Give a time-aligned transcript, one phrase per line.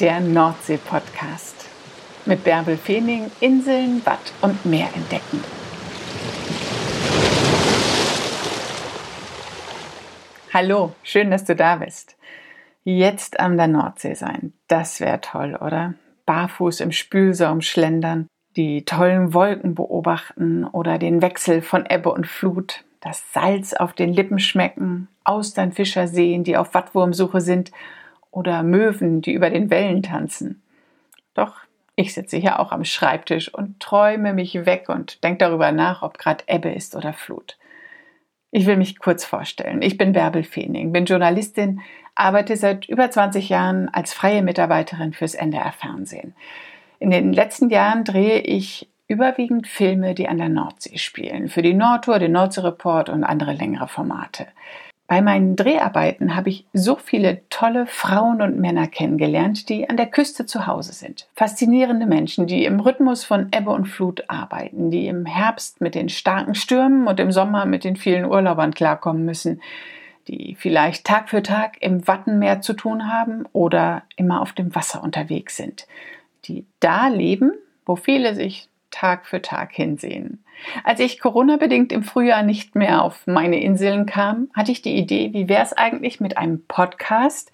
[0.00, 1.68] der Nordsee-Podcast.
[2.26, 5.44] Mit Bärbel Feening Inseln, Watt und Meer entdecken.
[10.52, 12.16] Hallo, schön, dass du da bist.
[12.82, 15.94] Jetzt an der Nordsee sein, das wäre toll, oder?
[16.26, 18.26] Barfuß im Spülsaum schlendern,
[18.56, 24.12] die tollen Wolken beobachten oder den Wechsel von Ebbe und Flut, das Salz auf den
[24.12, 27.70] Lippen schmecken, Austernfischer sehen, die auf Wattwurmsuche sind
[28.34, 30.62] oder Möwen, die über den Wellen tanzen.
[31.34, 31.60] Doch
[31.96, 36.18] ich sitze hier auch am Schreibtisch und träume mich weg und denke darüber nach, ob
[36.18, 37.56] gerade Ebbe ist oder Flut.
[38.50, 39.82] Ich will mich kurz vorstellen.
[39.82, 41.80] Ich bin Bärbel Feening, bin Journalistin,
[42.14, 46.34] arbeite seit über 20 Jahren als freie Mitarbeiterin fürs NDR Fernsehen.
[46.98, 51.74] In den letzten Jahren drehe ich überwiegend Filme, die an der Nordsee spielen, für die
[51.74, 54.46] Nordtour, den Nordsee Report und andere längere Formate.
[55.14, 60.10] Bei meinen Dreharbeiten habe ich so viele tolle Frauen und Männer kennengelernt, die an der
[60.10, 61.28] Küste zu Hause sind.
[61.36, 66.08] Faszinierende Menschen, die im Rhythmus von Ebbe und Flut arbeiten, die im Herbst mit den
[66.08, 69.62] starken Stürmen und im Sommer mit den vielen Urlaubern klarkommen müssen,
[70.26, 75.00] die vielleicht Tag für Tag im Wattenmeer zu tun haben oder immer auf dem Wasser
[75.00, 75.86] unterwegs sind,
[76.46, 77.52] die da leben,
[77.86, 80.44] wo viele sich Tag für Tag hinsehen.
[80.84, 85.32] Als ich Corona-bedingt im Frühjahr nicht mehr auf meine Inseln kam, hatte ich die Idee,
[85.32, 87.50] wie wäre es eigentlich mit einem Podcast,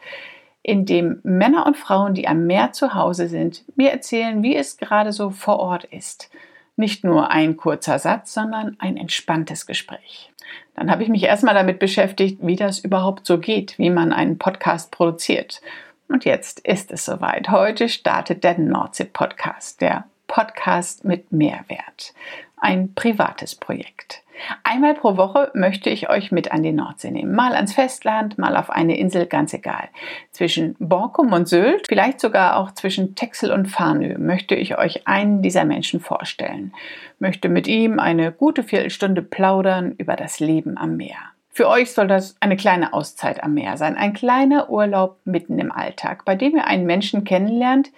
[0.63, 4.77] in dem Männer und Frauen, die am Meer zu Hause sind, mir erzählen, wie es
[4.77, 6.31] gerade so vor Ort ist.
[6.77, 10.31] Nicht nur ein kurzer Satz, sondern ein entspanntes Gespräch.
[10.77, 14.37] Dann habe ich mich erstmal damit beschäftigt, wie das überhaupt so geht, wie man einen
[14.37, 15.63] Podcast produziert.
[16.09, 17.49] Und jetzt ist es soweit.
[17.51, 22.15] Heute startet der Nordsee-Podcast, der Podcast mit Mehrwert
[22.61, 24.23] ein privates Projekt.
[24.63, 27.35] Einmal pro Woche möchte ich euch mit an die Nordsee nehmen.
[27.35, 29.89] Mal ans Festland, mal auf eine Insel, ganz egal.
[30.31, 35.43] Zwischen Borkum und Sylt, vielleicht sogar auch zwischen Texel und Farnö, möchte ich euch einen
[35.43, 36.73] dieser Menschen vorstellen.
[37.19, 41.19] Möchte mit ihm eine gute Viertelstunde plaudern über das Leben am Meer.
[41.51, 45.73] Für euch soll das eine kleine Auszeit am Meer sein, ein kleiner Urlaub mitten im
[45.73, 47.91] Alltag, bei dem ihr einen Menschen kennenlernt,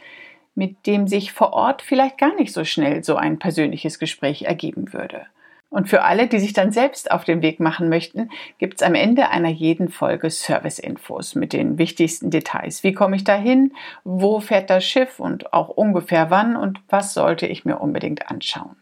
[0.55, 4.93] mit dem sich vor Ort vielleicht gar nicht so schnell so ein persönliches Gespräch ergeben
[4.93, 5.27] würde.
[5.73, 8.95] Und für alle, die sich dann selbst auf den Weg machen möchten, gibt es am
[8.95, 12.85] Ende einer jeden Folge Service-Infos mit den wichtigsten Details.
[12.85, 13.73] Wie komme ich dahin?
[14.05, 15.19] Wo fährt das Schiff?
[15.19, 16.57] Und auch ungefähr wann?
[16.57, 18.77] Und was sollte ich mir unbedingt anschauen?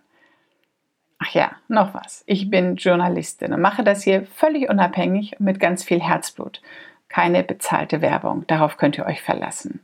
[1.20, 2.25] Ach ja, noch was.
[2.26, 6.60] Ich bin Journalistin und mache das hier völlig unabhängig und mit ganz viel Herzblut.
[7.09, 8.48] Keine bezahlte Werbung.
[8.48, 9.80] Darauf könnt ihr euch verlassen.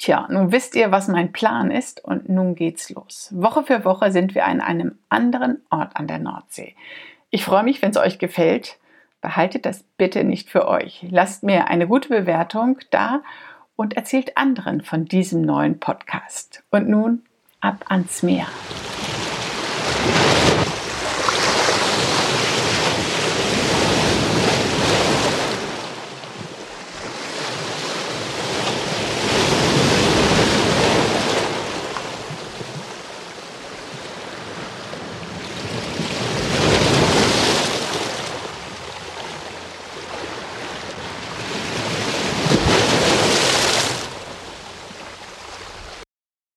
[0.00, 3.28] Tja, nun wisst ihr, was mein Plan ist und nun geht's los.
[3.32, 6.74] Woche für Woche sind wir an einem anderen Ort an der Nordsee.
[7.28, 8.78] Ich freue mich, wenn es euch gefällt.
[9.20, 11.04] Behaltet das bitte nicht für euch.
[11.10, 13.20] Lasst mir eine gute Bewertung da
[13.76, 16.62] und erzählt anderen von diesem neuen Podcast.
[16.70, 17.20] Und nun
[17.60, 18.46] ab ans Meer.